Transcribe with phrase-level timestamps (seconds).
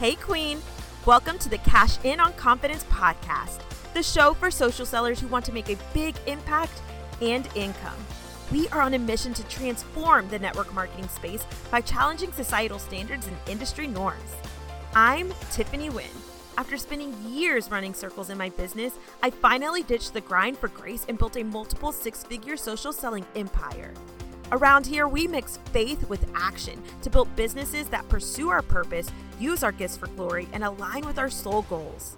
[0.00, 0.62] Hey, Queen.
[1.04, 3.60] Welcome to the Cash In on Confidence podcast,
[3.92, 6.80] the show for social sellers who want to make a big impact
[7.20, 7.98] and income.
[8.50, 13.26] We are on a mission to transform the network marketing space by challenging societal standards
[13.26, 14.36] and industry norms.
[14.94, 16.06] I'm Tiffany Wynn.
[16.56, 21.04] After spending years running circles in my business, I finally ditched the grind for grace
[21.10, 23.92] and built a multiple six figure social selling empire.
[24.52, 29.08] Around here, we mix faith with action to build businesses that pursue our purpose,
[29.40, 32.16] use our gifts for glory, and align with our soul goals.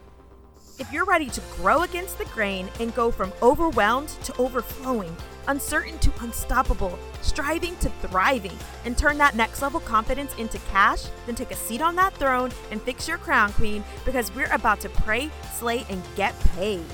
[0.78, 5.14] If you're ready to grow against the grain and go from overwhelmed to overflowing,
[5.46, 11.34] uncertain to unstoppable, striving to thriving, and turn that next level confidence into cash, then
[11.34, 14.88] take a seat on that throne and fix your crown, Queen, because we're about to
[14.88, 16.84] pray, slay, and get paid.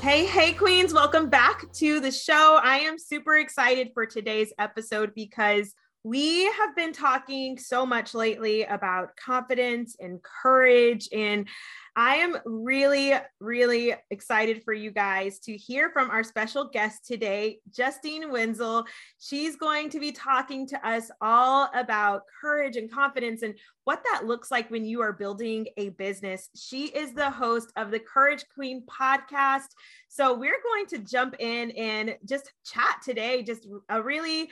[0.00, 2.58] Hey, hey, Queens, welcome back to the show.
[2.62, 5.74] I am super excited for today's episode because
[6.06, 11.08] we have been talking so much lately about confidence and courage.
[11.12, 11.48] And
[11.96, 17.58] I am really, really excited for you guys to hear from our special guest today,
[17.74, 18.84] Justine Wenzel.
[19.18, 24.26] She's going to be talking to us all about courage and confidence and what that
[24.26, 26.50] looks like when you are building a business.
[26.54, 29.70] She is the host of the Courage Queen podcast.
[30.08, 34.50] So we're going to jump in and just chat today, just a really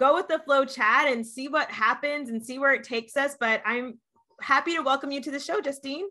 [0.00, 3.36] go with the flow chat and see what happens and see where it takes us.
[3.38, 3.98] But I'm
[4.40, 6.06] happy to welcome you to the show, Justine.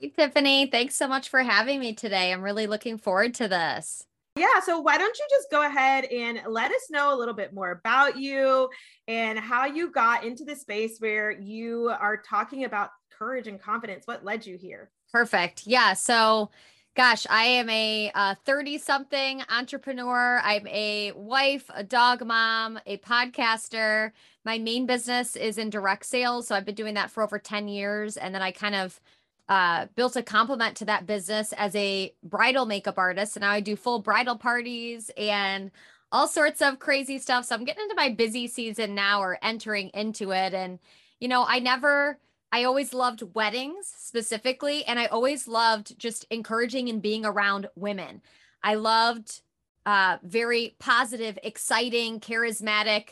[0.00, 0.66] Hey, Tiffany.
[0.66, 2.32] Thanks so much for having me today.
[2.32, 4.04] I'm really looking forward to this.
[4.36, 7.54] Yeah, so why don't you just go ahead and let us know a little bit
[7.54, 8.68] more about you
[9.08, 14.06] and how you got into the space where you are talking about courage and confidence?
[14.06, 14.90] What led you here?
[15.10, 15.66] Perfect.
[15.66, 15.94] Yeah.
[15.94, 16.50] So,
[16.96, 18.10] Gosh, I am a
[18.46, 20.40] 30 uh, something entrepreneur.
[20.42, 24.12] I'm a wife, a dog mom, a podcaster.
[24.46, 26.48] My main business is in direct sales.
[26.48, 28.16] So I've been doing that for over 10 years.
[28.16, 28.98] And then I kind of
[29.46, 33.36] uh, built a complement to that business as a bridal makeup artist.
[33.36, 35.70] And now I do full bridal parties and
[36.10, 37.44] all sorts of crazy stuff.
[37.44, 40.54] So I'm getting into my busy season now or entering into it.
[40.54, 40.78] And,
[41.20, 42.18] you know, I never
[42.56, 48.22] I always loved weddings specifically, and I always loved just encouraging and being around women.
[48.62, 49.42] I loved
[49.84, 53.10] uh, very positive, exciting, charismatic,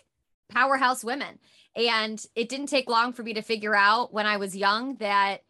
[0.49, 1.39] powerhouse women.
[1.77, 5.43] And it didn't take long for me to figure out when I was young that,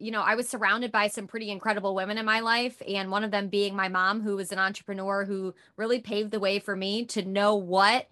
[0.00, 2.82] you know, I was surrounded by some pretty incredible women in my life.
[2.88, 6.40] And one of them being my mom, who was an entrepreneur who really paved the
[6.40, 8.08] way for me to know what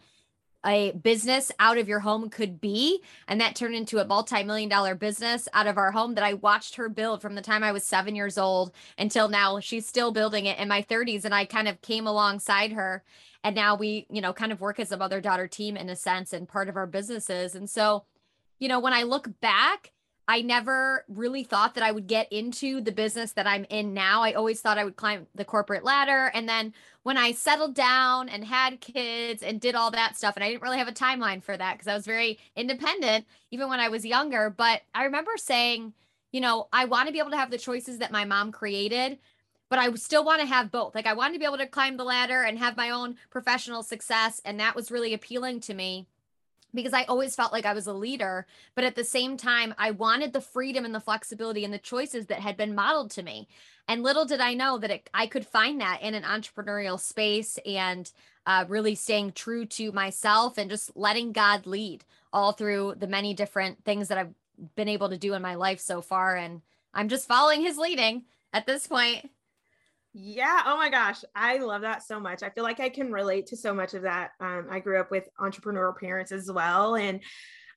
[0.65, 3.01] a business out of your home could be.
[3.29, 6.35] And that turned into a multi million dollar business out of our home that I
[6.35, 9.61] watched her build from the time I was seven years old until now.
[9.61, 11.25] She's still building it in my 30s.
[11.25, 13.03] And I kind of came alongside her.
[13.43, 15.97] And now we, you know, kind of work as a mother daughter team in a
[15.97, 17.55] sense and part of our businesses.
[17.55, 18.05] And so,
[18.59, 19.93] you know, when I look back,
[20.27, 24.23] I never really thought that I would get into the business that I'm in now.
[24.23, 26.31] I always thought I would climb the corporate ladder.
[26.33, 26.73] And then
[27.05, 30.63] when I settled down and had kids and did all that stuff, and I didn't
[30.63, 34.05] really have a timeline for that because I was very independent, even when I was
[34.07, 34.51] younger.
[34.51, 35.93] But I remember saying,
[36.33, 39.19] you know, I want to be able to have the choices that my mom created,
[39.69, 40.95] but I still want to have both.
[40.95, 43.83] Like I wanted to be able to climb the ladder and have my own professional
[43.83, 44.41] success.
[44.43, 46.07] And that was really appealing to me
[46.73, 48.47] because I always felt like I was a leader.
[48.75, 52.27] But at the same time, I wanted the freedom and the flexibility and the choices
[52.27, 53.47] that had been modeled to me.
[53.87, 57.59] And little did I know that it, I could find that in an entrepreneurial space
[57.67, 58.11] and
[58.47, 63.35] uh, really staying true to myself and just letting God lead all through the many
[63.35, 64.35] different things that I've
[64.75, 66.37] been able to do in my life so far.
[66.37, 66.63] And
[66.93, 69.31] I'm just following his leading at this point.
[70.15, 70.63] Yeah.
[70.65, 71.25] Oh my gosh.
[71.35, 72.43] I love that so much.
[72.43, 74.31] I feel like I can relate to so much of that.
[74.41, 76.95] Um, I grew up with entrepreneurial parents as well.
[76.95, 77.21] And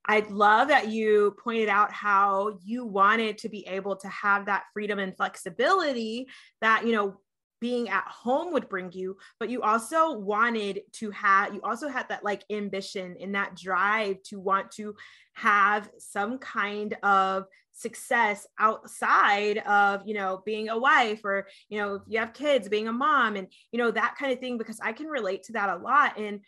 [0.08, 4.64] I love that you pointed out how you wanted to be able to have that
[4.74, 6.28] freedom and flexibility
[6.62, 7.20] that, you know,
[7.60, 12.08] being at home would bring you but you also wanted to have you also had
[12.08, 14.94] that like ambition and that drive to want to
[15.34, 21.96] have some kind of success outside of you know being a wife or you know
[21.96, 24.80] if you have kids being a mom and you know that kind of thing because
[24.84, 26.18] i can relate to that a lot.
[26.18, 26.42] And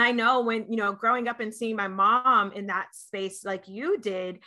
[0.00, 3.68] i know when you know growing up and seeing my mom in that space like
[3.68, 4.38] you did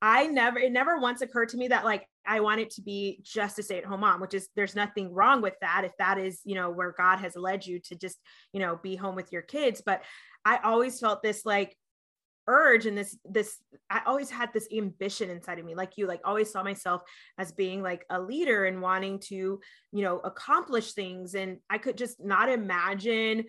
[0.00, 3.58] i never it never once occurred to me that like i wanted to be just
[3.58, 6.70] a stay-at-home mom which is there's nothing wrong with that if that is you know
[6.70, 8.18] where god has led you to just
[8.52, 9.82] you know be home with your kids.
[9.84, 10.02] But
[10.44, 11.76] i always felt this like
[12.48, 13.58] urge and this this
[13.88, 17.02] i always had this ambition inside of me like you like always saw myself
[17.38, 19.60] as being like a leader and wanting to
[19.92, 21.34] you know accomplish things.
[21.34, 23.44] And i could just not imagine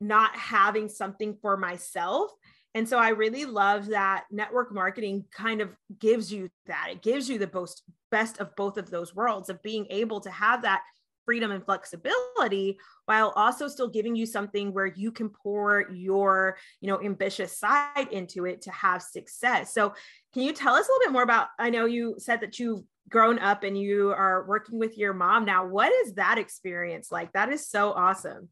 [0.00, 2.30] not having something for myself.
[2.74, 6.88] And so I really love that network marketing kind of gives you that.
[6.90, 10.30] It gives you the most best of both of those worlds of being able to
[10.30, 10.82] have that
[11.24, 16.88] freedom and flexibility while also still giving you something where you can pour your you
[16.88, 19.74] know ambitious side into it to have success.
[19.74, 19.92] So
[20.32, 22.82] can you tell us a little bit more about i know you said that you've
[23.08, 25.66] grown up and you are working with your mom now.
[25.66, 27.32] What is that experience like?
[27.32, 28.48] That is so awesome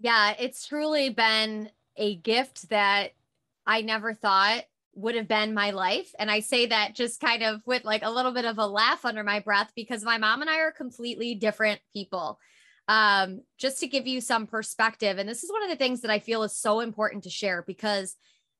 [0.00, 3.12] yeah it's truly been a gift that
[3.66, 4.64] i never thought
[4.98, 6.12] would have been my life.
[6.18, 9.04] And I say that just kind of with like a little bit of a laugh
[9.04, 12.40] under my breath because my mom and I are completely different people.
[12.88, 15.18] Um, just to give you some perspective.
[15.18, 17.62] And this is one of the things that I feel is so important to share
[17.64, 18.16] because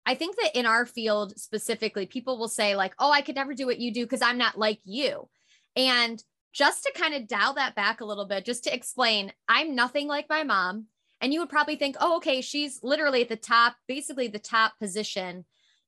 [0.06, 3.54] I think that in our field specifically, people will say, like, oh, I could never
[3.54, 5.28] do what you do because I'm not like you.
[5.76, 9.74] And just to kind of dial that back a little bit, just to explain, I'm
[9.74, 10.86] nothing like my mom.
[11.20, 14.78] And you would probably think, oh, okay, she's literally at the top, basically the top
[14.78, 15.44] position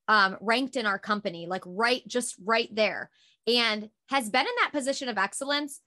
[0.09, 3.11] um, ranked in our company, like right, just right there,
[3.47, 5.81] and has been in that position of excellence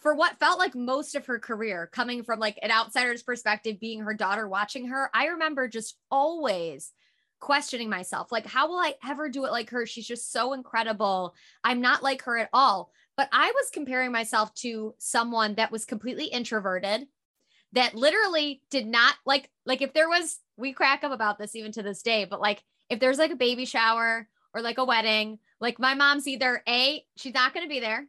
[0.00, 4.00] for what felt like most of her career, coming from like an outsider's perspective, being
[4.00, 5.10] her daughter, watching her.
[5.14, 6.92] I remember just always
[7.40, 9.86] questioning myself like, how will I ever do it like her?
[9.86, 11.34] She's just so incredible.
[11.62, 12.90] I'm not like her at all.
[13.16, 17.06] But I was comparing myself to someone that was completely introverted,
[17.72, 21.72] that literally did not like, like if there was, we crack up about this even
[21.72, 25.38] to this day, but like if there's like a baby shower or like a wedding,
[25.60, 28.06] like my mom's either A, she's not going to be there,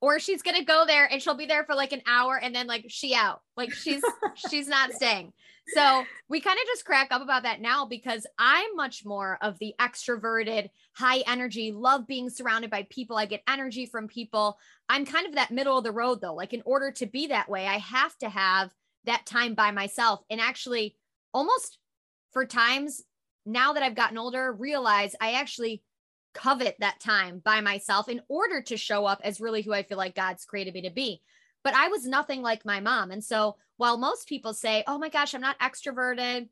[0.00, 2.54] or she's going to go there and she'll be there for like an hour and
[2.54, 3.42] then like she out.
[3.56, 4.02] Like she's
[4.50, 5.32] she's not staying.
[5.74, 9.58] So we kind of just crack up about that now because I'm much more of
[9.58, 13.16] the extroverted, high energy, love being surrounded by people.
[13.16, 14.58] I get energy from people.
[14.88, 16.34] I'm kind of that middle of the road though.
[16.34, 18.74] Like in order to be that way, I have to have
[19.04, 20.96] that time by myself and actually
[21.32, 21.78] almost
[22.32, 23.02] for times
[23.46, 25.82] now that I've gotten older, realize I actually
[26.34, 29.98] covet that time by myself in order to show up as really who I feel
[29.98, 31.20] like God's created me to be.
[31.64, 33.10] But I was nothing like my mom.
[33.10, 36.48] And so while most people say, oh my gosh, I'm not extroverted,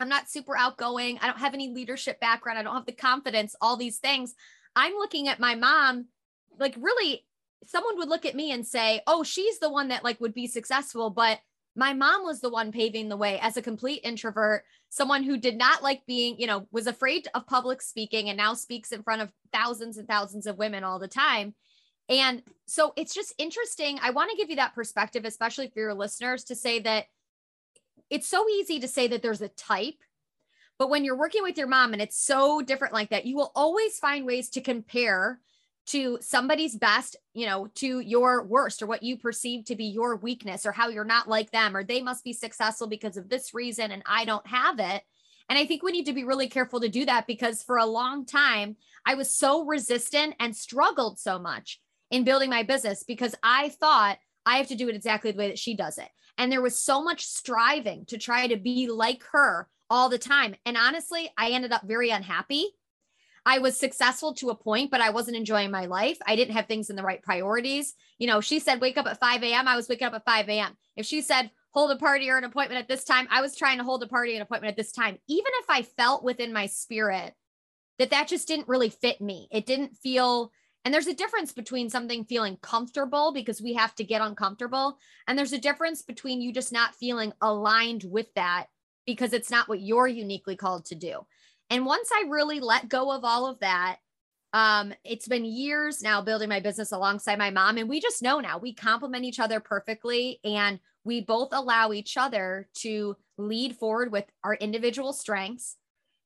[0.00, 3.56] I'm not super outgoing, I don't have any leadership background, I don't have the confidence,
[3.60, 4.34] all these things,
[4.76, 6.06] I'm looking at my mom
[6.58, 7.24] like really
[7.64, 10.46] someone would look at me and say, "Oh, she's the one that like would be
[10.46, 11.40] successful, but
[11.78, 15.56] my mom was the one paving the way as a complete introvert, someone who did
[15.56, 19.22] not like being, you know, was afraid of public speaking and now speaks in front
[19.22, 21.54] of thousands and thousands of women all the time.
[22.08, 24.00] And so it's just interesting.
[24.02, 27.04] I want to give you that perspective, especially for your listeners, to say that
[28.10, 30.02] it's so easy to say that there's a type.
[30.80, 33.52] But when you're working with your mom and it's so different like that, you will
[33.54, 35.38] always find ways to compare
[35.88, 40.16] to somebody's best, you know, to your worst or what you perceive to be your
[40.16, 43.54] weakness or how you're not like them or they must be successful because of this
[43.54, 45.02] reason and I don't have it.
[45.48, 47.86] And I think we need to be really careful to do that because for a
[47.86, 48.76] long time,
[49.06, 51.80] I was so resistant and struggled so much
[52.10, 55.48] in building my business because I thought I have to do it exactly the way
[55.48, 56.08] that she does it.
[56.36, 60.54] And there was so much striving to try to be like her all the time.
[60.66, 62.72] And honestly, I ended up very unhappy
[63.48, 66.18] I was successful to a point, but I wasn't enjoying my life.
[66.26, 67.94] I didn't have things in the right priorities.
[68.18, 69.66] You know, she said, wake up at 5 a.m.
[69.66, 70.76] I was waking up at 5 a.m.
[70.96, 73.78] If she said, hold a party or an appointment at this time, I was trying
[73.78, 75.16] to hold a party and appointment at this time.
[75.28, 77.32] Even if I felt within my spirit
[77.98, 80.52] that that just didn't really fit me, it didn't feel,
[80.84, 84.98] and there's a difference between something feeling comfortable because we have to get uncomfortable.
[85.26, 88.66] And there's a difference between you just not feeling aligned with that
[89.06, 91.24] because it's not what you're uniquely called to do.
[91.70, 93.98] And once I really let go of all of that,
[94.52, 97.76] um, it's been years now building my business alongside my mom.
[97.76, 100.40] And we just know now we complement each other perfectly.
[100.42, 105.76] And we both allow each other to lead forward with our individual strengths.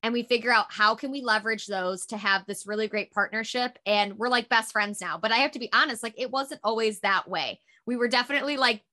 [0.03, 3.77] And we figure out how can we leverage those to have this really great partnership.
[3.85, 5.17] And we're like best friends now.
[5.17, 7.59] But I have to be honest, like it wasn't always that way.
[7.85, 8.83] We were definitely like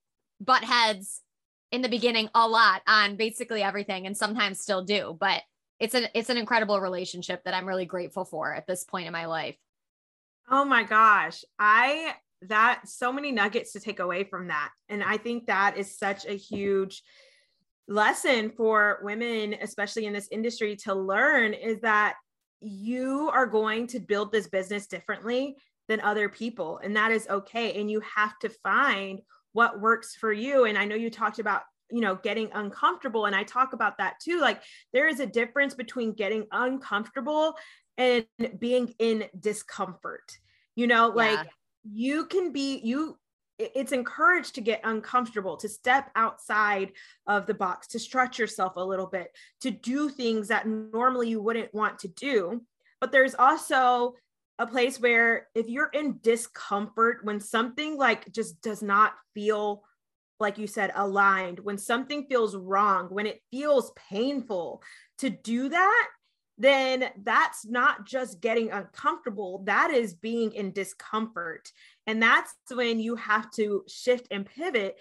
[0.40, 1.22] butt heads
[1.72, 5.16] in the beginning a lot on basically everything and sometimes still do.
[5.18, 5.42] But
[5.80, 9.12] it's an it's an incredible relationship that I'm really grateful for at this point in
[9.12, 9.56] my life.
[10.48, 11.42] Oh my gosh.
[11.58, 14.70] I that so many nuggets to take away from that.
[14.88, 17.02] And I think that is such a huge
[17.88, 22.14] lesson for women, especially in this industry, to learn is that
[22.60, 25.56] you are going to build this business differently
[25.88, 26.80] than other people.
[26.82, 27.78] And that is okay.
[27.80, 29.20] And you have to find
[29.52, 30.64] what works for you.
[30.64, 34.14] And I know you talked about you know getting uncomfortable and i talk about that
[34.20, 37.54] too like there is a difference between getting uncomfortable
[37.98, 38.26] and
[38.58, 40.38] being in discomfort
[40.76, 41.44] you know like yeah.
[41.84, 43.16] you can be you
[43.74, 46.92] it's encouraged to get uncomfortable, to step outside
[47.26, 49.28] of the box, to stretch yourself a little bit,
[49.60, 52.62] to do things that normally you wouldn't want to do.
[53.00, 54.14] But there's also
[54.58, 59.82] a place where if you're in discomfort, when something like just does not feel
[60.40, 64.82] like you said, aligned, when something feels wrong, when it feels painful
[65.18, 66.08] to do that,
[66.58, 71.70] then that's not just getting uncomfortable, that is being in discomfort.
[72.06, 74.98] And that's when you have to shift and pivot.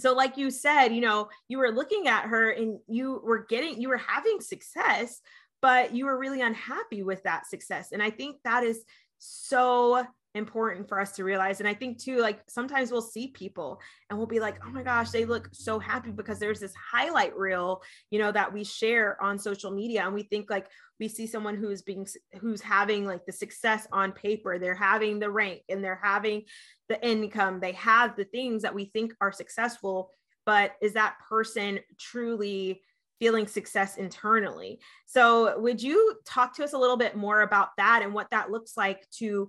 [0.00, 3.80] So, like you said, you know, you were looking at her and you were getting,
[3.80, 5.20] you were having success,
[5.60, 7.92] but you were really unhappy with that success.
[7.92, 8.84] And I think that is
[9.18, 11.60] so important for us to realize.
[11.60, 14.82] And I think too, like sometimes we'll see people and we'll be like, oh my
[14.82, 19.22] gosh, they look so happy because there's this highlight reel, you know, that we share
[19.22, 20.02] on social media.
[20.04, 22.06] And we think like we see someone who's being,
[22.40, 26.42] who's having like the success on paper, they're having the rank and they're having
[26.88, 30.10] the income, they have the things that we think are successful.
[30.46, 32.82] But is that person truly
[33.20, 34.80] feeling success internally.
[35.06, 38.50] So, would you talk to us a little bit more about that and what that
[38.50, 39.48] looks like to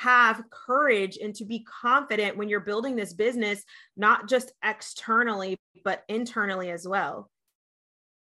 [0.00, 3.62] have courage and to be confident when you're building this business,
[3.98, 7.30] not just externally, but internally as well.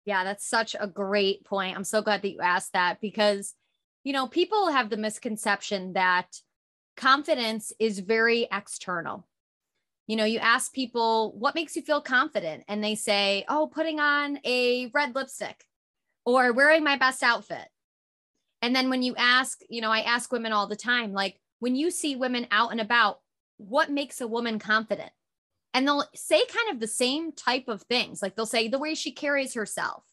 [0.04, 1.78] Yeah, that's such a great point.
[1.78, 3.54] I'm so glad that you asked that because,
[4.04, 6.28] you know, people have the misconception that
[6.98, 9.26] confidence is very external.
[10.08, 12.66] You know, you ask people, what makes you feel confident?
[12.68, 15.64] And they say, oh, putting on a red lipstick
[16.26, 17.66] or wearing my best outfit.
[18.62, 21.76] And then when you ask, you know, I ask women all the time, like, when
[21.76, 23.20] you see women out and about,
[23.58, 25.12] what makes a woman confident?
[25.76, 28.22] And they'll say kind of the same type of things.
[28.22, 30.04] Like they'll say the way she carries herself,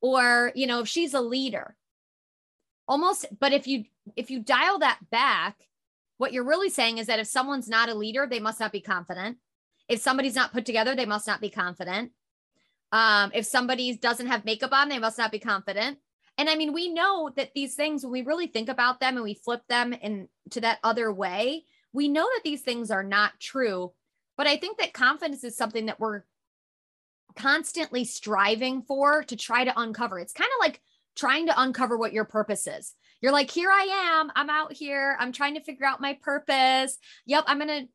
[0.00, 1.76] or, you know, if she's a leader.
[2.86, 3.84] Almost, but if you
[4.14, 5.56] if you dial that back,
[6.18, 8.80] what you're really saying is that if someone's not a leader, they must not be
[8.80, 9.38] confident.
[9.88, 12.12] If somebody's not put together, they must not be confident.
[12.92, 15.98] Um, if somebody doesn't have makeup on, they must not be confident.
[16.36, 19.24] And I mean, we know that these things, when we really think about them and
[19.24, 23.92] we flip them into that other way, we know that these things are not true.
[24.36, 26.22] But I think that confidence is something that we're
[27.36, 30.18] constantly striving for to try to uncover.
[30.18, 30.80] It's kind of like
[31.16, 32.94] trying to uncover what your purpose is.
[33.20, 34.32] You're like, here I am.
[34.34, 35.16] I'm out here.
[35.20, 36.98] I'm trying to figure out my purpose.
[37.26, 37.44] Yep.
[37.46, 37.88] I'm going to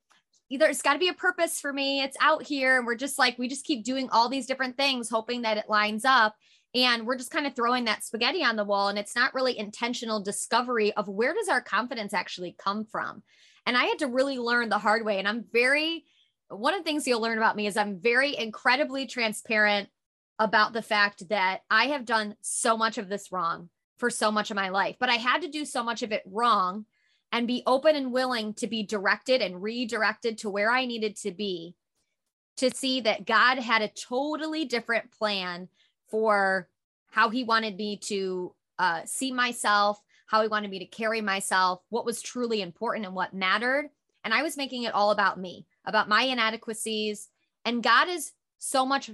[0.50, 2.02] either it's got to be a purpose for me.
[2.02, 2.78] It's out here.
[2.78, 5.70] And we're just like, we just keep doing all these different things, hoping that it
[5.70, 6.36] lines up
[6.76, 9.58] and we're just kind of throwing that spaghetti on the wall and it's not really
[9.58, 13.24] intentional discovery of where does our confidence actually come from.
[13.66, 16.06] And i had to really learn the hard way and i'm very
[16.50, 19.90] one of the things you'll learn about me is i'm very incredibly transparent
[20.40, 24.50] about the fact that i have done so much of this wrong for so much
[24.50, 26.86] of my life but i had to do so much of it wrong
[27.32, 31.32] and be open and willing to be directed and redirected to where i needed to
[31.32, 31.76] be
[32.58, 35.68] to see that god had a totally different plan
[36.10, 36.68] for
[37.12, 41.82] how he wanted me to uh, see myself, how he wanted me to carry myself,
[41.90, 43.90] what was truly important and what mattered.
[44.24, 47.30] And I was making it all about me, about my inadequacies.
[47.66, 49.10] And God is so much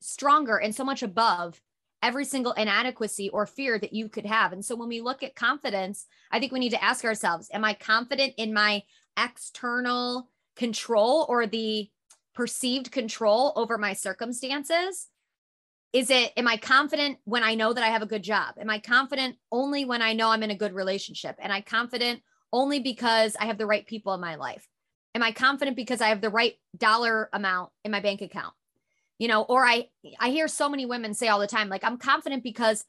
[0.00, 1.60] stronger and so much above
[2.02, 4.52] every single inadequacy or fear that you could have.
[4.52, 7.64] And so when we look at confidence, I think we need to ask ourselves Am
[7.64, 8.82] I confident in my
[9.16, 11.90] external control or the
[12.34, 15.08] perceived control over my circumstances?
[15.96, 18.54] Is it am i confident when i know that i have a good job?
[18.60, 21.36] Am i confident only when i know i'm in a good relationship?
[21.40, 22.20] Am i confident
[22.52, 24.68] only because i have the right people in my life?
[25.14, 28.52] Am i confident because i have the right dollar amount in my bank account?
[29.18, 29.88] You know or i
[30.20, 32.84] i hear so many women say all the time like i'm confident because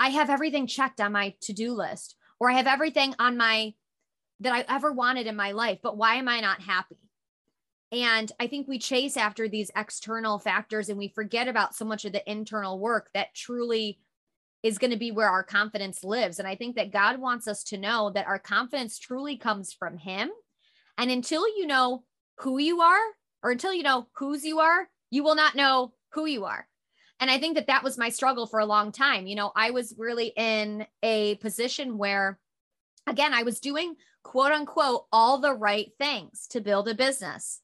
[0.00, 3.74] i have everything checked on my to-do list or i have everything on my
[4.40, 6.96] that i ever wanted in my life but why am i not happy
[7.92, 12.06] and I think we chase after these external factors and we forget about so much
[12.06, 14.00] of the internal work that truly
[14.62, 16.38] is going to be where our confidence lives.
[16.38, 19.98] And I think that God wants us to know that our confidence truly comes from
[19.98, 20.30] Him.
[20.96, 22.04] And until you know
[22.38, 23.00] who you are,
[23.42, 26.66] or until you know whose you are, you will not know who you are.
[27.20, 29.26] And I think that that was my struggle for a long time.
[29.26, 32.38] You know, I was really in a position where,
[33.06, 37.61] again, I was doing quote unquote all the right things to build a business.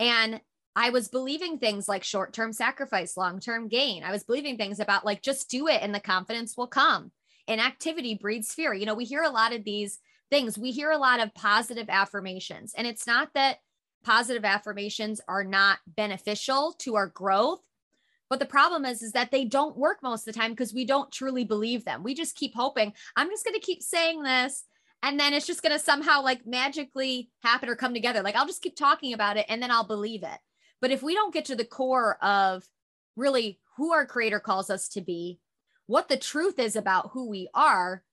[0.00, 0.40] And
[0.74, 4.02] I was believing things like short term sacrifice, long term gain.
[4.02, 7.12] I was believing things about like just do it and the confidence will come.
[7.46, 8.72] Inactivity breeds fear.
[8.72, 9.98] You know, we hear a lot of these
[10.30, 10.58] things.
[10.58, 12.72] We hear a lot of positive affirmations.
[12.76, 13.58] And it's not that
[14.02, 17.60] positive affirmations are not beneficial to our growth.
[18.30, 20.84] But the problem is, is that they don't work most of the time because we
[20.84, 22.04] don't truly believe them.
[22.04, 24.64] We just keep hoping, I'm just going to keep saying this
[25.02, 28.22] and then it's just going to somehow like magically happen or come together.
[28.22, 30.38] Like I'll just keep talking about it and then I'll believe it.
[30.80, 32.64] But if we don't get to the core of
[33.16, 35.38] really who our creator calls us to be,
[35.86, 38.04] what the truth is about who we are,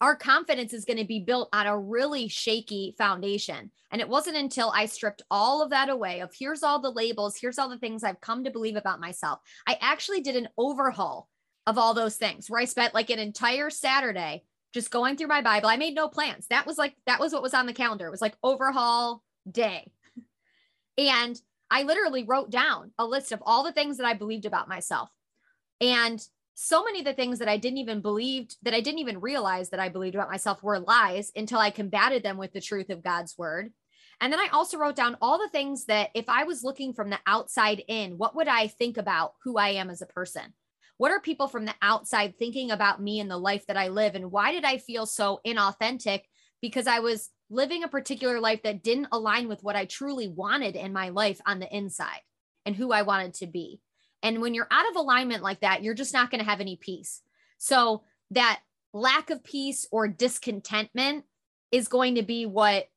[0.00, 3.70] our confidence is going to be built on a really shaky foundation.
[3.90, 7.36] And it wasn't until I stripped all of that away of here's all the labels,
[7.36, 9.40] here's all the things I've come to believe about myself.
[9.66, 11.28] I actually did an overhaul
[11.66, 15.40] of all those things where I spent like an entire Saturday just going through my
[15.40, 15.68] Bible.
[15.68, 16.48] I made no plans.
[16.48, 18.08] That was like, that was what was on the calendar.
[18.08, 19.92] It was like overhaul day.
[20.98, 21.40] And
[21.70, 25.10] I literally wrote down a list of all the things that I believed about myself.
[25.80, 26.20] And
[26.54, 29.70] so many of the things that I didn't even believe that I didn't even realize
[29.70, 33.02] that I believed about myself were lies until I combated them with the truth of
[33.02, 33.72] God's word.
[34.20, 37.10] And then I also wrote down all the things that if I was looking from
[37.10, 40.54] the outside in, what would I think about who I am as a person?
[40.96, 44.14] What are people from the outside thinking about me and the life that I live?
[44.14, 46.22] And why did I feel so inauthentic?
[46.60, 50.76] Because I was living a particular life that didn't align with what I truly wanted
[50.76, 52.20] in my life on the inside
[52.64, 53.80] and who I wanted to be.
[54.22, 56.76] And when you're out of alignment like that, you're just not going to have any
[56.76, 57.20] peace.
[57.58, 58.60] So that
[58.92, 61.24] lack of peace or discontentment
[61.70, 62.88] is going to be what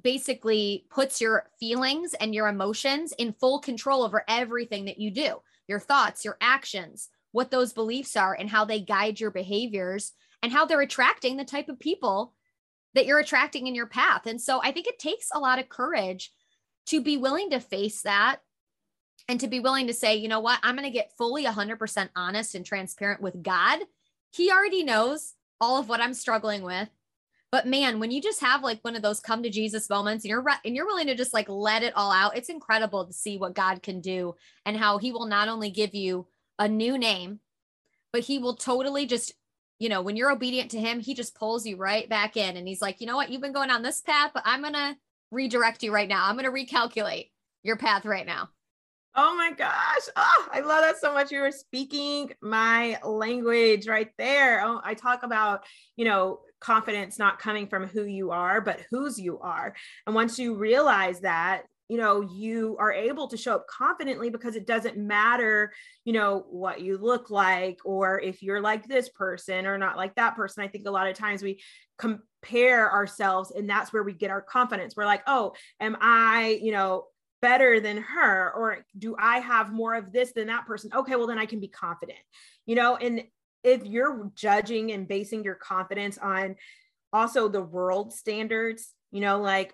[0.00, 5.42] basically puts your feelings and your emotions in full control over everything that you do
[5.68, 10.52] your thoughts, your actions, what those beliefs are, and how they guide your behaviors and
[10.52, 12.34] how they're attracting the type of people
[12.94, 14.26] that you're attracting in your path.
[14.26, 16.32] And so I think it takes a lot of courage
[16.86, 18.40] to be willing to face that
[19.28, 22.08] and to be willing to say, you know what, I'm going to get fully 100%
[22.16, 23.80] honest and transparent with God.
[24.32, 26.88] He already knows all of what I'm struggling with.
[27.52, 30.30] But man, when you just have like one of those come to Jesus moments and
[30.30, 33.12] you're re- and you're willing to just like let it all out, it's incredible to
[33.12, 36.26] see what God can do and how he will not only give you
[36.60, 37.40] a new name,
[38.12, 39.34] but he will totally just
[39.80, 42.68] you know, when you're obedient to him, he just pulls you right back in and
[42.68, 43.30] he's like, "You know what?
[43.30, 44.94] You've been going on this path, but I'm going to
[45.30, 46.26] redirect you right now.
[46.26, 47.30] I'm going to recalculate
[47.62, 48.50] your path right now."
[49.16, 50.02] Oh my gosh.
[50.14, 51.32] Oh, I love that so much.
[51.32, 54.62] You were speaking my language right there.
[54.64, 55.64] Oh, I talk about,
[55.96, 59.74] you know, confidence not coming from who you are, but whose you are.
[60.06, 64.54] And once you realize that, you know, you are able to show up confidently because
[64.54, 65.72] it doesn't matter,
[66.04, 70.14] you know, what you look like or if you're like this person or not like
[70.14, 70.62] that person.
[70.62, 71.60] I think a lot of times we
[71.98, 74.94] compare ourselves and that's where we get our confidence.
[74.96, 77.06] We're like, oh, am I, you know,
[77.42, 81.26] better than her or do i have more of this than that person okay well
[81.26, 82.18] then i can be confident
[82.66, 83.22] you know and
[83.64, 86.54] if you're judging and basing your confidence on
[87.14, 89.72] also the world standards you know like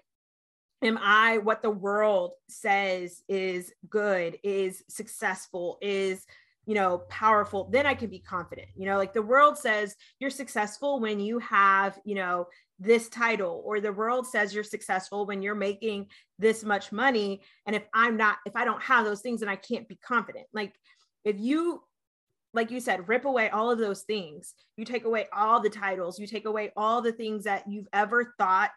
[0.82, 6.26] am i what the world says is good is successful is
[6.66, 7.68] you know powerful?
[7.70, 11.38] Then i can be confident you know like the world says you're successful when you
[11.38, 16.06] have you know this title or the world says you're successful when you're making
[16.38, 17.40] this much money.
[17.66, 20.46] And if i'm not if i don't have those things then i can't be confident.
[20.52, 20.74] Like
[21.24, 21.82] if you
[22.52, 26.18] like you said rip away all of those things you take away all the titles
[26.18, 28.70] you take away all the things that you've ever thought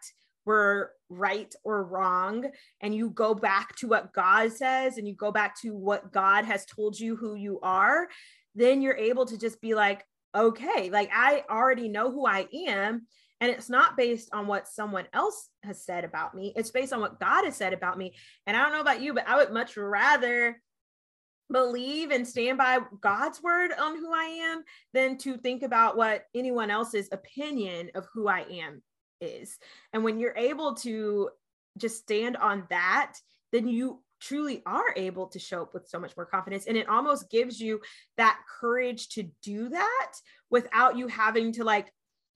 [0.50, 2.44] were right or wrong
[2.80, 6.44] and you go back to what god says and you go back to what god
[6.44, 8.08] has told you who you are
[8.54, 13.06] then you're able to just be like okay like i already know who i am
[13.40, 16.52] and it's not based on what someone else has said about me.
[16.56, 18.14] It's based on what God has said about me.
[18.46, 20.60] And I don't know about you, but I would much rather
[21.50, 26.24] believe and stand by God's word on who I am than to think about what
[26.34, 28.82] anyone else's opinion of who I am
[29.20, 29.58] is.
[29.92, 31.30] And when you're able to
[31.78, 33.14] just stand on that,
[33.52, 36.66] then you truly are able to show up with so much more confidence.
[36.66, 37.80] And it almost gives you
[38.16, 40.12] that courage to do that
[40.50, 41.90] without you having to like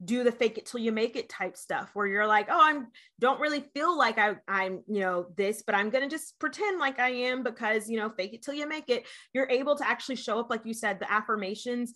[0.05, 2.89] do the fake it till you make it type stuff where you're like oh i'm
[3.21, 6.99] don't really feel like I, i'm you know this but i'm gonna just pretend like
[6.99, 10.17] i am because you know fake it till you make it you're able to actually
[10.17, 11.95] show up like you said the affirmations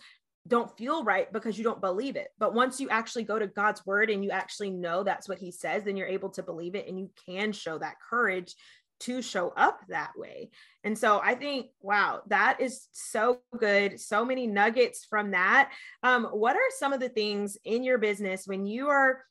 [0.49, 3.85] don't feel right because you don't believe it but once you actually go to god's
[3.87, 6.89] word and you actually know that's what he says then you're able to believe it
[6.89, 8.55] and you can show that courage
[9.01, 10.51] to show up that way.
[10.85, 14.01] And so I think, wow, that is so good.
[14.01, 15.73] So many nuggets from that.
[16.03, 19.25] Um, what are some of the things in your business when you are,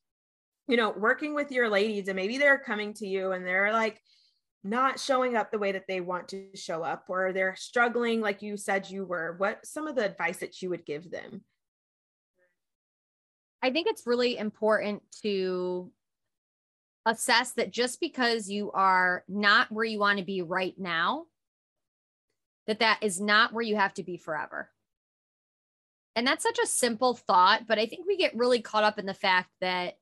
[0.68, 4.02] you know, working with your ladies and maybe they're coming to you and they're like,
[4.64, 8.42] not showing up the way that they want to show up or they're struggling like
[8.42, 11.42] you said you were what some of the advice that you would give them?
[13.62, 15.92] I think it's really important to
[17.06, 21.26] assess that just because you are not where you want to be right now
[22.68, 24.70] that that is not where you have to be forever.
[26.16, 29.06] And that's such a simple thought but i think we get really caught up in
[29.06, 29.98] the fact that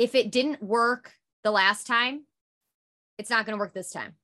[0.00, 1.12] if it didn't work
[1.44, 2.22] the last time,
[3.20, 4.14] it's not going to work this time.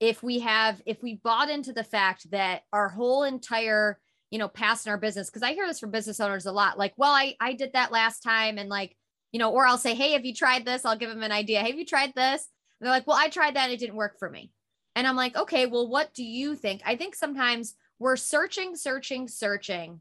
[0.00, 4.48] If we have, if we bought into the fact that our whole entire, you know,
[4.48, 7.12] past in our business, because I hear this from business owners a lot, like, well,
[7.12, 8.96] I I did that last time, and like,
[9.30, 10.84] you know, or I'll say, hey, have you tried this?
[10.84, 11.60] I'll give them an idea.
[11.60, 12.48] Hey, have you tried this?
[12.80, 14.50] And they're like, well, I tried that, it didn't work for me.
[14.96, 16.80] And I'm like, okay, well, what do you think?
[16.86, 20.00] I think sometimes we're searching, searching, searching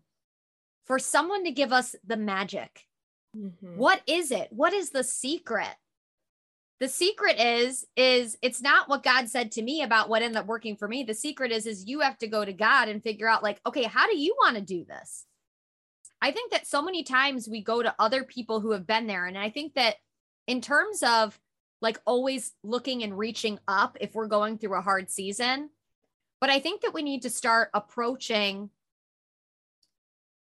[0.86, 2.86] for someone to give us the magic.
[3.38, 3.78] Mm-hmm.
[3.78, 4.48] What is it?
[4.50, 5.76] What is the secret?
[6.80, 10.46] The secret is is it's not what God said to me about what ended up
[10.46, 11.04] working for me.
[11.04, 13.84] The secret is is you have to go to God and figure out like, okay,
[13.84, 15.26] how do you want to do this?
[16.22, 19.26] I think that so many times we go to other people who have been there
[19.26, 19.96] and I think that
[20.48, 21.38] in terms of
[21.82, 25.70] like always looking and reaching up if we're going through a hard season,
[26.42, 28.70] but I think that we need to start approaching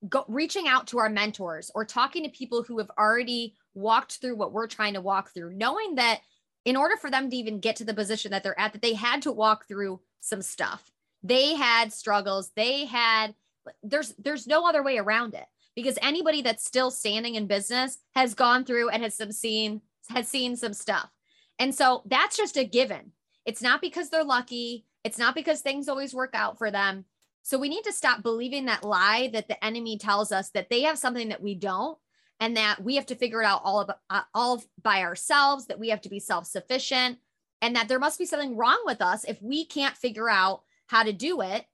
[0.07, 4.35] go, reaching out to our mentors or talking to people who have already walked through
[4.35, 6.21] what we're trying to walk through, knowing that
[6.65, 8.93] in order for them to even get to the position that they're at, that they
[8.93, 10.91] had to walk through some stuff.
[11.23, 12.51] They had struggles.
[12.55, 13.35] They had
[13.83, 18.33] there's there's no other way around it because anybody that's still standing in business has
[18.33, 21.09] gone through and has some seen has seen some stuff.
[21.59, 23.11] And so that's just a given.
[23.45, 24.85] It's not because they're lucky.
[25.03, 27.05] It's not because things always work out for them.
[27.43, 30.81] So we need to stop believing that lie that the enemy tells us that they
[30.81, 31.97] have something that we don't
[32.39, 35.79] and that we have to figure it out all of, uh, all by ourselves, that
[35.79, 37.17] we have to be self-sufficient
[37.61, 41.03] and that there must be something wrong with us if we can't figure out how
[41.03, 41.65] to do it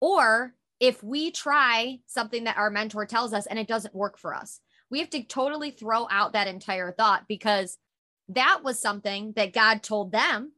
[0.00, 4.34] or if we try something that our mentor tells us and it doesn't work for
[4.34, 4.60] us.
[4.90, 7.78] We have to totally throw out that entire thought because
[8.28, 10.52] that was something that God told them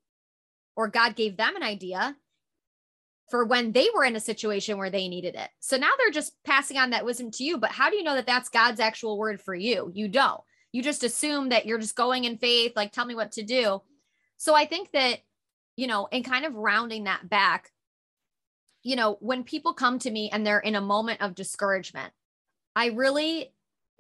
[0.75, 2.17] or God gave them an idea
[3.31, 5.49] for when they were in a situation where they needed it.
[5.61, 7.59] So now they're just passing on that wisdom to you.
[7.59, 9.91] But how do you know that that's God's actual word for you?
[9.93, 10.41] You don't.
[10.73, 13.83] You just assume that you're just going in faith, like, tell me what to do.
[14.37, 15.21] So I think that,
[15.75, 17.73] you know, and kind of rounding that back,
[18.83, 22.13] you know, when people come to me and they're in a moment of discouragement,
[22.77, 23.53] I really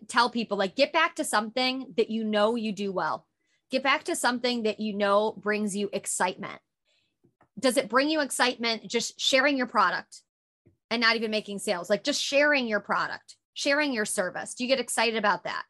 [0.06, 3.26] tell people, like, get back to something that you know you do well.
[3.70, 6.60] Get back to something that you know brings you excitement
[7.58, 10.22] does it bring you excitement just sharing your product
[10.90, 11.90] and not even making sales?
[11.90, 14.54] Like just sharing your product sharing your service.
[14.54, 15.64] Do you get excited about that?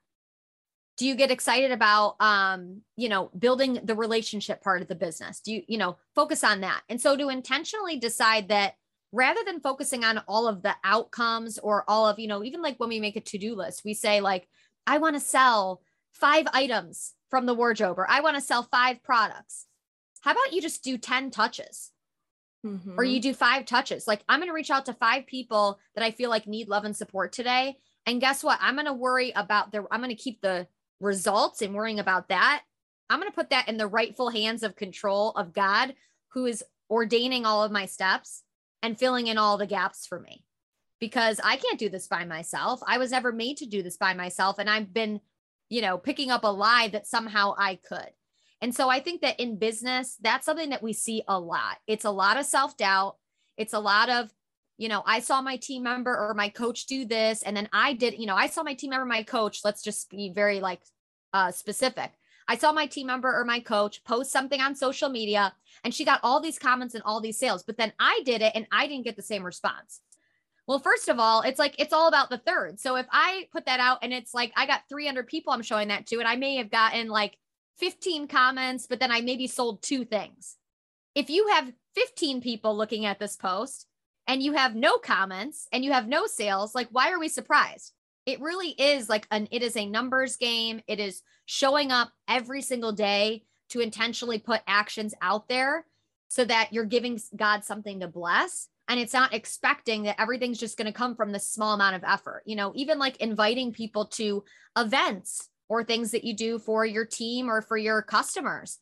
[0.99, 5.41] Do you get excited about um you know building the relationship part of the business?
[5.41, 6.83] Do you you know focus on that.
[6.89, 8.75] And so to intentionally decide that
[9.13, 12.79] rather than focusing on all of the outcomes or all of you know even like
[12.79, 14.49] when we make a to-do list we say like
[14.85, 15.81] i want to sell
[16.13, 19.67] five items from the wardrobe or i want to sell five products
[20.27, 21.93] how about you just do 10 touches?
[22.67, 22.99] Mm-hmm.
[22.99, 24.09] Or you do five touches.
[24.09, 26.85] Like I'm going to reach out to five people that I feel like need love
[26.85, 27.77] and support today.
[28.07, 28.59] And guess what?
[28.61, 30.67] I'm going to worry about the, I'm going to keep the
[30.99, 32.63] results and worrying about that.
[33.09, 35.95] I'm going to put that in the rightful hands of control of God,
[36.33, 38.43] who is ordaining all of my steps
[38.83, 40.43] and filling in all the gaps for me
[40.99, 42.81] because I can't do this by myself.
[42.85, 44.59] I was never made to do this by myself.
[44.59, 45.21] And I've been,
[45.69, 48.11] you know, picking up a lie that somehow I could.
[48.61, 51.77] And so I think that in business, that's something that we see a lot.
[51.87, 53.17] It's a lot of self doubt.
[53.57, 54.31] It's a lot of,
[54.79, 57.43] you know, I saw my team member or my coach do this.
[57.43, 60.11] And then I did, you know, I saw my team member, my coach, let's just
[60.11, 60.81] be very like
[61.33, 62.13] uh, specific.
[62.49, 66.05] I saw my team member or my coach post something on social media and she
[66.05, 68.87] got all these comments and all these sales, but then I did it and I
[68.87, 70.01] didn't get the same response.
[70.67, 72.81] Well, first of all, it's like it's all about the third.
[72.81, 75.89] So if I put that out and it's like I got 300 people I'm showing
[75.89, 77.37] that to, and I may have gotten like
[77.79, 80.57] 15 comments, but then I maybe sold two things.
[81.15, 83.87] If you have 15 people looking at this post
[84.27, 87.93] and you have no comments and you have no sales, like why are we surprised?
[88.27, 90.81] It really is like an it is a numbers game.
[90.87, 95.87] It is showing up every single day to intentionally put actions out there
[96.29, 100.77] so that you're giving God something to bless and it's not expecting that everything's just
[100.77, 102.43] going to come from this small amount of effort.
[102.47, 104.45] You know, even like inviting people to
[104.77, 108.79] events or things that you do for your team or for your customers?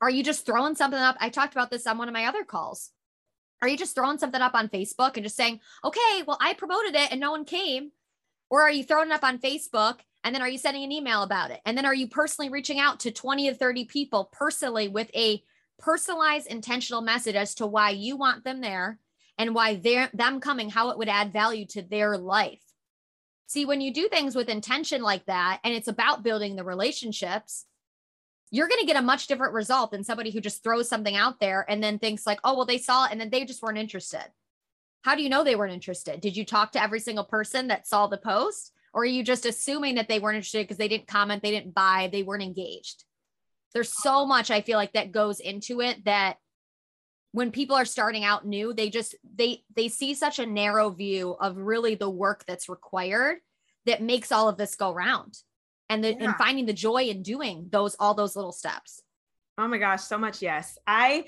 [0.00, 1.16] Are you just throwing something up?
[1.20, 2.90] I talked about this on one of my other calls.
[3.62, 6.94] Are you just throwing something up on Facebook and just saying, okay, well, I promoted
[6.94, 7.92] it and no one came?
[8.48, 11.22] Or are you throwing it up on Facebook and then are you sending an email
[11.22, 11.60] about it?
[11.66, 15.42] And then are you personally reaching out to 20 or 30 people personally with a
[15.78, 18.98] personalized intentional message as to why you want them there
[19.38, 22.62] and why they're them coming, how it would add value to their life?
[23.50, 27.66] See, when you do things with intention like that, and it's about building the relationships,
[28.52, 31.40] you're going to get a much different result than somebody who just throws something out
[31.40, 33.76] there and then thinks like, oh, well, they saw it and then they just weren't
[33.76, 34.24] interested.
[35.02, 36.20] How do you know they weren't interested?
[36.20, 38.70] Did you talk to every single person that saw the post?
[38.94, 41.74] Or are you just assuming that they weren't interested because they didn't comment, they didn't
[41.74, 43.02] buy, they weren't engaged?
[43.74, 46.36] There's so much I feel like that goes into it that
[47.32, 51.36] when people are starting out new, they just they they see such a narrow view
[51.40, 53.38] of really the work that's required
[53.86, 55.36] that makes all of this go round.
[55.88, 56.24] And the yeah.
[56.24, 59.02] and finding the joy in doing those all those little steps.
[59.58, 60.78] Oh my gosh, so much yes.
[60.86, 61.24] I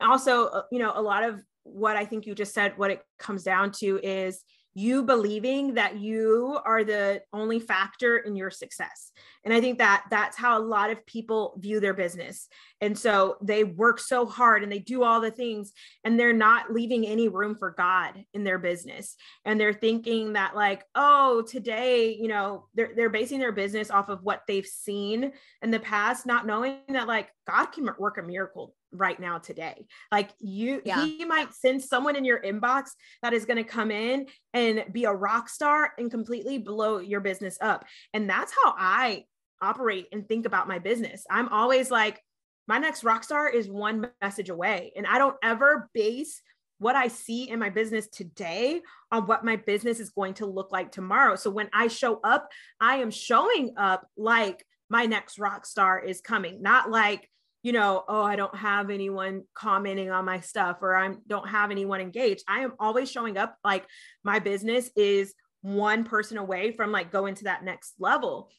[0.00, 3.02] also, uh, you know, a lot of what I think you just said, what it
[3.18, 4.42] comes down to is
[4.74, 9.12] you believing that you are the only factor in your success.
[9.44, 12.48] And i think that that's how a lot of people view their business.
[12.80, 16.72] And so they work so hard and they do all the things and they're not
[16.72, 19.16] leaving any room for god in their business.
[19.44, 24.08] And they're thinking that like oh today you know they're, they're basing their business off
[24.08, 25.32] of what they've seen
[25.62, 29.86] in the past not knowing that like god can work a miracle right now today.
[30.10, 31.04] Like you, yeah.
[31.04, 32.90] he might send someone in your inbox
[33.22, 37.20] that is going to come in and be a rock star and completely blow your
[37.20, 37.84] business up.
[38.12, 39.24] And that's how I
[39.60, 41.24] operate and think about my business.
[41.30, 42.20] I'm always like,
[42.66, 44.92] my next rock star is one message away.
[44.96, 46.40] And I don't ever base
[46.78, 48.80] what I see in my business today
[49.10, 51.36] on what my business is going to look like tomorrow.
[51.36, 52.48] So when I show up,
[52.80, 57.28] I am showing up like my next rock star is coming, not like
[57.64, 61.70] you know, oh, I don't have anyone commenting on my stuff or I don't have
[61.70, 62.44] anyone engaged.
[62.46, 63.86] I am always showing up like
[64.22, 68.50] my business is one person away from like going to that next level.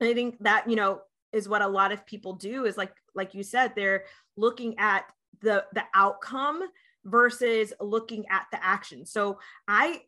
[0.00, 1.02] And I think that, you know,
[1.34, 4.04] is what a lot of people do is like like you said they're
[4.38, 5.04] looking at
[5.42, 6.62] the the outcome
[7.04, 9.04] versus looking at the action.
[9.04, 10.00] So I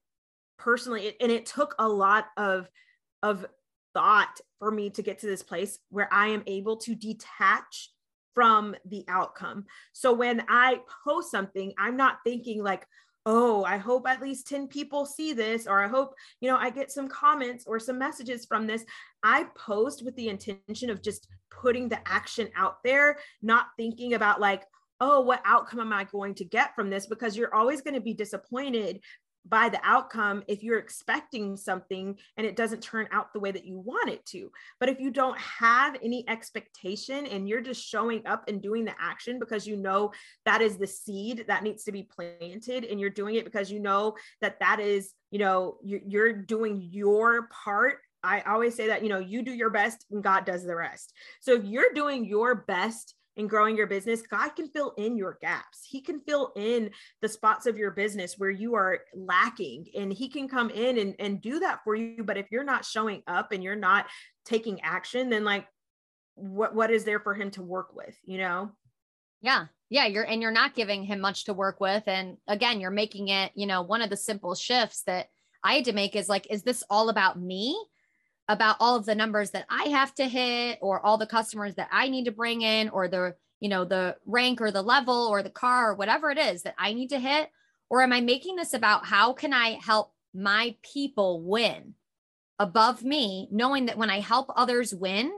[0.58, 2.66] personally and it took a lot of
[3.22, 3.44] of
[3.92, 7.90] thought for me to get to this place where I am able to detach
[8.34, 9.64] from the outcome.
[9.92, 12.86] So when I post something, I'm not thinking like,
[13.24, 16.70] oh, I hope at least 10 people see this, or I hope, you know, I
[16.70, 18.84] get some comments or some messages from this.
[19.22, 24.40] I post with the intention of just putting the action out there, not thinking about
[24.40, 24.64] like,
[25.00, 27.06] oh, what outcome am I going to get from this?
[27.06, 29.00] Because you're always going to be disappointed
[29.44, 33.64] by the outcome if you're expecting something and it doesn't turn out the way that
[33.64, 34.50] you want it to.
[34.78, 38.94] But if you don't have any expectation and you're just showing up and doing the
[39.00, 40.12] action because you know
[40.44, 43.80] that is the seed that needs to be planted and you're doing it because you
[43.80, 49.08] know that that is, you know, you're, doing your part I always say that, you
[49.08, 51.12] know, you do your best and God does the rest.
[51.40, 55.38] So if you're doing your best in growing your business, God can fill in your
[55.40, 55.86] gaps.
[55.88, 56.90] He can fill in
[57.22, 61.14] the spots of your business where you are lacking, and He can come in and,
[61.18, 62.24] and do that for you.
[62.24, 64.06] But if you're not showing up and you're not
[64.44, 65.66] taking action, then like
[66.34, 68.70] what what is there for him to work with, you know?
[69.40, 69.66] Yeah.
[69.90, 72.04] Yeah, you're and you're not giving him much to work with.
[72.06, 75.26] And again, you're making it, you know, one of the simple shifts that
[75.62, 77.78] I had to make is like, is this all about me?
[78.52, 81.88] About all of the numbers that I have to hit or all the customers that
[81.90, 85.42] I need to bring in or the, you know, the rank or the level or
[85.42, 87.50] the car or whatever it is that I need to hit?
[87.88, 91.94] Or am I making this about how can I help my people win
[92.58, 95.32] above me, knowing that when I help others win,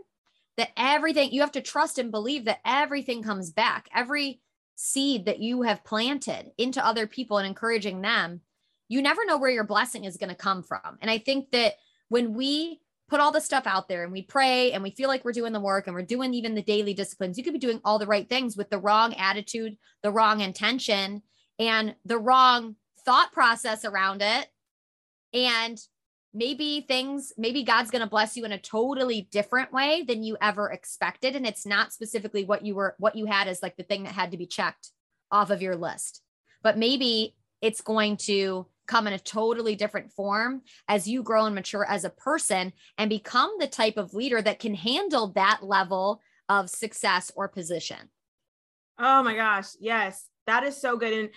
[0.56, 3.88] that everything you have to trust and believe that everything comes back.
[3.94, 4.40] Every
[4.76, 8.40] seed that you have planted into other people and encouraging them,
[8.88, 10.98] you never know where your blessing is going to come from.
[11.00, 11.74] And I think that
[12.08, 15.24] when we put all the stuff out there and we pray and we feel like
[15.24, 17.36] we're doing the work and we're doing even the daily disciplines.
[17.36, 21.22] You could be doing all the right things with the wrong attitude, the wrong intention,
[21.58, 24.48] and the wrong thought process around it.
[25.32, 25.78] And
[26.32, 30.36] maybe things, maybe God's going to bless you in a totally different way than you
[30.40, 31.36] ever expected.
[31.36, 34.12] And it's not specifically what you were, what you had as like the thing that
[34.12, 34.90] had to be checked
[35.30, 36.22] off of your list.
[36.62, 41.54] But maybe it's going to come in a totally different form as you grow and
[41.54, 46.20] mature as a person and become the type of leader that can handle that level
[46.48, 48.10] of success or position.
[48.98, 49.68] Oh my gosh.
[49.80, 51.12] Yes, that is so good.
[51.12, 51.30] And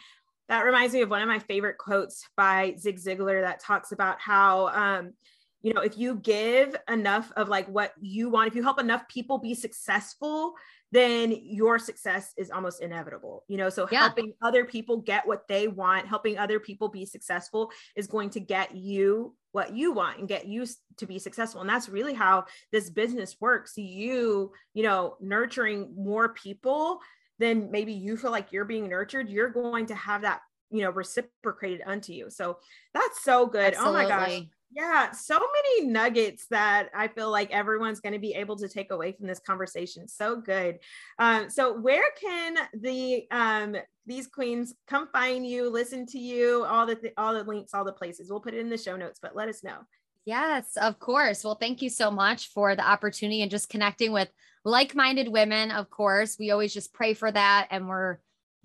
[0.50, 4.20] that reminds me of one of my favorite quotes by Zig Ziglar that talks about
[4.20, 5.14] how, um,
[5.62, 9.08] you know, if you give enough of like what you want, if you help enough
[9.10, 10.54] people be successful,
[10.92, 13.44] then your success is almost inevitable.
[13.48, 14.00] You know, so yeah.
[14.00, 18.40] helping other people get what they want, helping other people be successful is going to
[18.40, 20.66] get you what you want and get you
[20.98, 21.62] to be successful.
[21.62, 23.74] And that's really how this business works.
[23.76, 27.00] You, you know, nurturing more people
[27.40, 30.90] then maybe you feel like you're being nurtured, you're going to have that, you know,
[30.90, 32.30] reciprocated unto you.
[32.30, 32.58] So
[32.94, 33.74] that's so good.
[33.74, 33.90] Absolutely.
[33.90, 34.42] Oh my gosh.
[34.70, 38.92] Yeah, so many nuggets that I feel like everyone's going to be able to take
[38.92, 40.08] away from this conversation.
[40.08, 40.80] So good.
[41.20, 46.86] Um, so where can the um, these queens come find you, listen to you, all
[46.86, 48.30] the th- all the links, all the places.
[48.30, 49.78] We'll put it in the show notes, but let us know.
[50.26, 51.46] Yes, of course.
[51.46, 54.28] Well, thank you so much for the opportunity and just connecting with
[54.66, 55.72] like minded women.
[55.72, 58.18] Of course, we always just pray for that and we're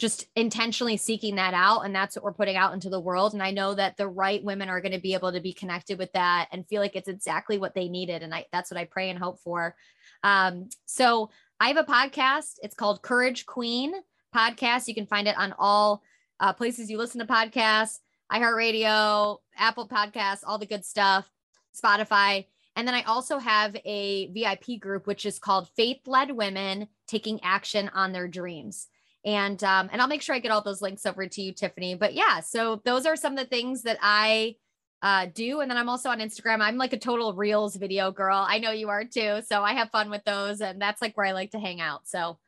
[0.03, 1.83] just intentionally seeking that out.
[1.83, 3.35] And that's what we're putting out into the world.
[3.35, 5.97] And I know that the right women are going to be able to be connected
[5.97, 8.21] with that and feel like it's exactly what they needed.
[8.21, 9.77] And I, that's what I pray and hope for.
[10.25, 12.55] Um, so I have a podcast.
[12.65, 13.93] It's called Courage Queen
[14.35, 14.89] Podcast.
[14.89, 16.03] You can find it on all
[16.41, 18.01] uh, places you listen to podcasts,
[18.33, 21.31] iHeartRadio, Apple Podcasts, all the good stuff.
[21.73, 22.47] Spotify.
[22.75, 27.39] And then I also have a VIP group, which is called Faith Led Women Taking
[27.45, 28.89] Action on Their Dreams.
[29.25, 31.95] And um, and I'll make sure I get all those links over to you, Tiffany.
[31.95, 34.57] But yeah, so those are some of the things that I
[35.03, 35.61] uh, do.
[35.61, 36.61] And then I'm also on Instagram.
[36.61, 38.45] I'm like a total reels video girl.
[38.49, 39.41] I know you are too.
[39.47, 40.61] So I have fun with those.
[40.61, 42.07] And that's like where I like to hang out.
[42.07, 42.39] So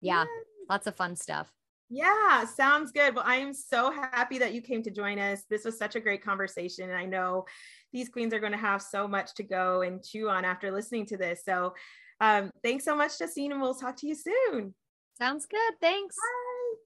[0.00, 0.24] yeah,
[0.68, 1.50] lots of fun stuff.
[1.88, 3.14] Yeah, sounds good.
[3.14, 5.44] Well, I am so happy that you came to join us.
[5.48, 6.90] This was such a great conversation.
[6.90, 7.46] And I know
[7.92, 11.06] these queens are going to have so much to go and chew on after listening
[11.06, 11.42] to this.
[11.44, 11.74] So
[12.20, 14.74] um, thanks so much, Justine, and we'll talk to you soon.
[15.14, 15.80] Sounds good.
[15.80, 16.16] Thanks.
[16.16, 16.53] Bye.